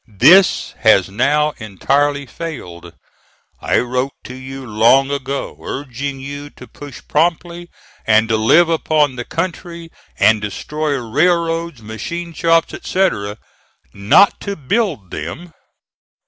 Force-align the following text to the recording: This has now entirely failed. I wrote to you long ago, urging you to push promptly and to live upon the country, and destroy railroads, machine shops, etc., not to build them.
This 0.07 0.73
has 0.79 1.09
now 1.11 1.53
entirely 1.59 2.25
failed. 2.25 2.93
I 3.59 3.77
wrote 3.77 4.13
to 4.23 4.33
you 4.33 4.65
long 4.65 5.11
ago, 5.11 5.55
urging 5.61 6.19
you 6.19 6.49
to 6.49 6.65
push 6.67 7.01
promptly 7.07 7.69
and 8.07 8.27
to 8.27 8.35
live 8.35 8.67
upon 8.67 9.15
the 9.15 9.25
country, 9.25 9.91
and 10.17 10.41
destroy 10.41 10.95
railroads, 10.97 11.83
machine 11.83 12.33
shops, 12.33 12.73
etc., 12.73 13.37
not 13.93 14.39
to 14.39 14.55
build 14.55 15.11
them. 15.11 15.53